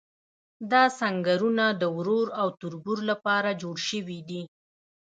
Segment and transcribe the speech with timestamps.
[0.71, 4.41] دا سنګرونه د ورور او تربور لپاره جوړ شوي دي.